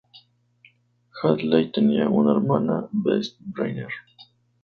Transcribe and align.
Hadley 1.21 1.71
tenía 1.71 2.09
una 2.09 2.31
hermana, 2.31 2.87
Bess 2.91 3.35
Brenner. 3.39 3.89